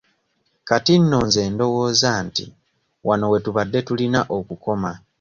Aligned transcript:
Kati 0.67 0.93
nno 1.01 1.19
nze 1.27 1.41
ndowooza 1.53 2.11
nti 2.25 2.45
wano 3.07 3.25
we 3.31 3.37
tubadde 3.45 3.79
tulina 3.87 4.19
okukoma. 4.37 4.91